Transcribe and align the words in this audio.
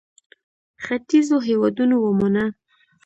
ختیځو 0.83 1.37
هېوادونو 1.47 1.95
ومانه. 1.99 2.45